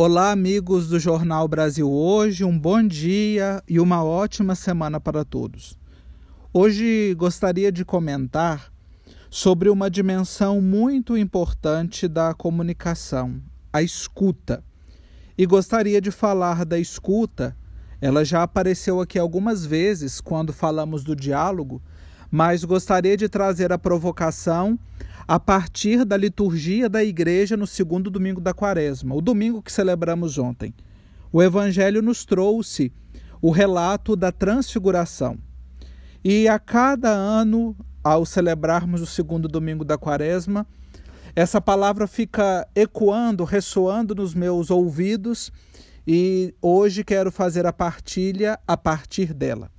Olá, 0.00 0.30
amigos 0.30 0.86
do 0.86 1.00
Jornal 1.00 1.48
Brasil 1.48 1.90
Hoje, 1.90 2.44
um 2.44 2.56
bom 2.56 2.80
dia 2.86 3.60
e 3.66 3.80
uma 3.80 4.04
ótima 4.04 4.54
semana 4.54 5.00
para 5.00 5.24
todos. 5.24 5.76
Hoje 6.52 7.12
gostaria 7.18 7.72
de 7.72 7.84
comentar 7.84 8.72
sobre 9.28 9.68
uma 9.68 9.90
dimensão 9.90 10.60
muito 10.60 11.16
importante 11.16 12.06
da 12.06 12.32
comunicação, 12.32 13.42
a 13.72 13.82
escuta. 13.82 14.62
E 15.36 15.44
gostaria 15.44 16.00
de 16.00 16.12
falar 16.12 16.64
da 16.64 16.78
escuta, 16.78 17.56
ela 18.00 18.24
já 18.24 18.44
apareceu 18.44 19.00
aqui 19.00 19.18
algumas 19.18 19.66
vezes 19.66 20.20
quando 20.20 20.52
falamos 20.52 21.02
do 21.02 21.16
diálogo, 21.16 21.82
mas 22.30 22.62
gostaria 22.62 23.16
de 23.16 23.28
trazer 23.28 23.72
a 23.72 23.78
provocação 23.78 24.78
a 25.28 25.38
partir 25.38 26.06
da 26.06 26.16
liturgia 26.16 26.88
da 26.88 27.04
igreja 27.04 27.54
no 27.54 27.66
segundo 27.66 28.10
domingo 28.10 28.40
da 28.40 28.54
quaresma, 28.54 29.14
o 29.14 29.20
domingo 29.20 29.60
que 29.60 29.70
celebramos 29.70 30.38
ontem. 30.38 30.72
O 31.30 31.42
Evangelho 31.42 32.00
nos 32.00 32.24
trouxe 32.24 32.90
o 33.42 33.50
relato 33.50 34.16
da 34.16 34.32
transfiguração. 34.32 35.36
E 36.24 36.48
a 36.48 36.58
cada 36.58 37.10
ano, 37.10 37.76
ao 38.02 38.24
celebrarmos 38.24 39.02
o 39.02 39.06
segundo 39.06 39.46
domingo 39.48 39.84
da 39.84 39.98
quaresma, 39.98 40.66
essa 41.36 41.60
palavra 41.60 42.06
fica 42.06 42.66
ecoando, 42.74 43.44
ressoando 43.44 44.14
nos 44.14 44.32
meus 44.32 44.70
ouvidos 44.70 45.52
e 46.06 46.54
hoje 46.62 47.04
quero 47.04 47.30
fazer 47.30 47.66
a 47.66 47.72
partilha 47.72 48.58
a 48.66 48.78
partir 48.78 49.34
dela. 49.34 49.70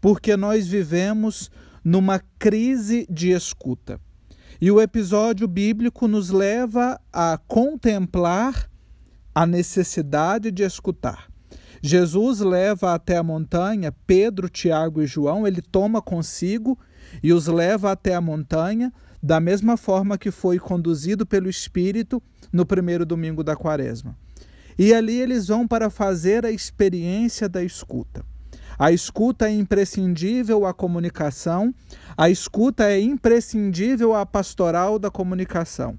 Porque 0.00 0.38
nós 0.38 0.66
vivemos 0.66 1.50
numa 1.84 2.18
crise 2.38 3.06
de 3.10 3.30
escuta. 3.30 4.00
E 4.62 4.70
o 4.70 4.78
episódio 4.78 5.48
bíblico 5.48 6.06
nos 6.06 6.28
leva 6.28 7.00
a 7.10 7.38
contemplar 7.48 8.70
a 9.34 9.46
necessidade 9.46 10.50
de 10.50 10.62
escutar. 10.62 11.30
Jesus 11.82 12.40
leva 12.40 12.92
até 12.92 13.16
a 13.16 13.22
montanha 13.22 13.90
Pedro, 14.06 14.50
Tiago 14.50 15.00
e 15.00 15.06
João, 15.06 15.46
ele 15.46 15.62
toma 15.62 16.02
consigo 16.02 16.78
e 17.22 17.32
os 17.32 17.46
leva 17.46 17.90
até 17.90 18.14
a 18.14 18.20
montanha, 18.20 18.92
da 19.22 19.40
mesma 19.40 19.78
forma 19.78 20.18
que 20.18 20.30
foi 20.30 20.58
conduzido 20.58 21.24
pelo 21.24 21.48
Espírito 21.48 22.22
no 22.52 22.66
primeiro 22.66 23.06
domingo 23.06 23.42
da 23.42 23.56
quaresma. 23.56 24.14
E 24.78 24.92
ali 24.92 25.18
eles 25.18 25.48
vão 25.48 25.66
para 25.66 25.88
fazer 25.88 26.44
a 26.44 26.50
experiência 26.50 27.48
da 27.48 27.64
escuta. 27.64 28.22
A 28.80 28.90
escuta 28.90 29.46
é 29.46 29.52
imprescindível 29.52 30.64
à 30.64 30.72
comunicação, 30.72 31.74
a 32.16 32.30
escuta 32.30 32.84
é 32.84 32.98
imprescindível 32.98 34.14
à 34.14 34.24
pastoral 34.24 34.98
da 34.98 35.10
comunicação. 35.10 35.98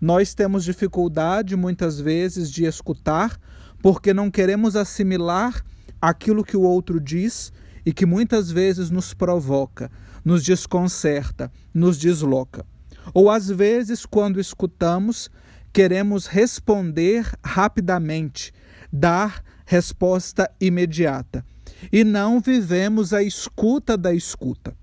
Nós 0.00 0.32
temos 0.32 0.64
dificuldade 0.64 1.54
muitas 1.54 2.00
vezes 2.00 2.50
de 2.50 2.64
escutar 2.64 3.38
porque 3.82 4.14
não 4.14 4.30
queremos 4.30 4.74
assimilar 4.74 5.62
aquilo 6.00 6.42
que 6.42 6.56
o 6.56 6.62
outro 6.62 6.98
diz 6.98 7.52
e 7.84 7.92
que 7.92 8.06
muitas 8.06 8.50
vezes 8.50 8.88
nos 8.88 9.12
provoca, 9.12 9.90
nos 10.24 10.42
desconcerta, 10.42 11.52
nos 11.74 11.98
desloca. 11.98 12.64
Ou 13.12 13.30
às 13.30 13.50
vezes, 13.50 14.06
quando 14.06 14.40
escutamos, 14.40 15.28
queremos 15.74 16.26
responder 16.26 17.30
rapidamente, 17.44 18.50
dar 18.90 19.44
resposta 19.66 20.50
imediata 20.58 21.44
e 21.92 22.04
não 22.04 22.40
vivemos 22.40 23.12
a 23.12 23.22
escuta 23.22 23.96
da 23.96 24.12
escuta. 24.12 24.76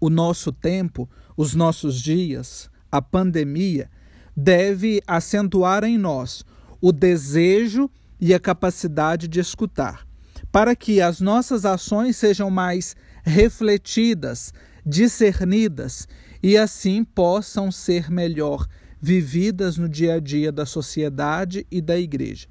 O 0.00 0.10
nosso 0.10 0.52
tempo, 0.52 1.08
os 1.36 1.54
nossos 1.54 2.00
dias, 2.00 2.70
a 2.90 3.00
pandemia, 3.00 3.90
deve 4.36 5.02
acentuar 5.06 5.84
em 5.84 5.96
nós 5.96 6.44
o 6.80 6.92
desejo 6.92 7.90
e 8.20 8.34
a 8.34 8.40
capacidade 8.40 9.28
de 9.28 9.40
escutar, 9.40 10.06
para 10.52 10.76
que 10.76 11.00
as 11.00 11.20
nossas 11.20 11.64
ações 11.64 12.16
sejam 12.16 12.50
mais 12.50 12.94
refletidas, 13.22 14.52
discernidas 14.84 16.06
e 16.42 16.56
assim 16.56 17.02
possam 17.02 17.72
ser 17.72 18.10
melhor 18.10 18.66
vividas 19.00 19.76
no 19.76 19.88
dia 19.88 20.14
a 20.14 20.20
dia 20.20 20.50
da 20.52 20.64
sociedade 20.66 21.66
e 21.70 21.80
da 21.80 21.98
igreja. 21.98 22.46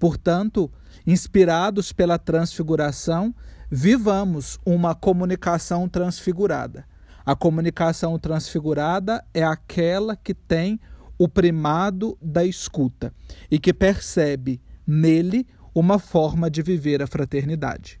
Portanto, 0.00 0.72
inspirados 1.06 1.92
pela 1.92 2.18
transfiguração, 2.18 3.34
vivamos 3.70 4.58
uma 4.64 4.94
comunicação 4.94 5.86
transfigurada. 5.86 6.86
A 7.24 7.36
comunicação 7.36 8.18
transfigurada 8.18 9.22
é 9.34 9.44
aquela 9.44 10.16
que 10.16 10.32
tem 10.32 10.80
o 11.18 11.28
primado 11.28 12.16
da 12.20 12.42
escuta 12.42 13.12
e 13.50 13.58
que 13.58 13.74
percebe 13.74 14.58
nele 14.86 15.46
uma 15.74 15.98
forma 15.98 16.50
de 16.50 16.62
viver 16.62 17.02
a 17.02 17.06
fraternidade. 17.06 17.98